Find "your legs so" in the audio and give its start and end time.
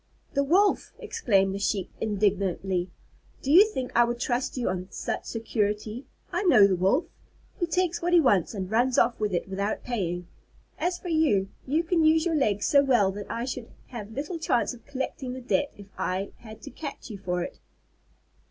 12.25-12.83